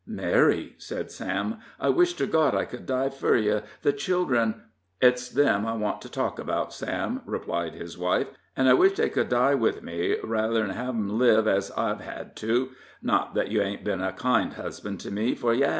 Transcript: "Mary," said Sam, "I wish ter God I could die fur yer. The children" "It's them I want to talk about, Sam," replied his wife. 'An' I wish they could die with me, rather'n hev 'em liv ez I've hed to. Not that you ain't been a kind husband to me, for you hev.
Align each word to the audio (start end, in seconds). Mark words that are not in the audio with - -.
"Mary," 0.07 0.73
said 0.79 1.11
Sam, 1.11 1.59
"I 1.79 1.89
wish 1.89 2.15
ter 2.15 2.25
God 2.25 2.55
I 2.55 2.65
could 2.65 2.87
die 2.87 3.09
fur 3.09 3.35
yer. 3.37 3.61
The 3.83 3.93
children" 3.93 4.63
"It's 4.99 5.29
them 5.29 5.63
I 5.67 5.73
want 5.75 6.01
to 6.01 6.09
talk 6.09 6.39
about, 6.39 6.73
Sam," 6.73 7.21
replied 7.23 7.75
his 7.75 7.99
wife. 7.99 8.29
'An' 8.57 8.67
I 8.67 8.73
wish 8.73 8.93
they 8.93 9.09
could 9.09 9.29
die 9.29 9.53
with 9.53 9.83
me, 9.83 10.15
rather'n 10.23 10.71
hev 10.71 10.89
'em 10.95 11.19
liv 11.19 11.47
ez 11.47 11.71
I've 11.77 12.01
hed 12.01 12.35
to. 12.37 12.69
Not 13.03 13.35
that 13.35 13.49
you 13.51 13.61
ain't 13.61 13.83
been 13.83 14.01
a 14.01 14.11
kind 14.11 14.53
husband 14.53 14.99
to 15.01 15.11
me, 15.11 15.35
for 15.35 15.53
you 15.53 15.65
hev. 15.65 15.69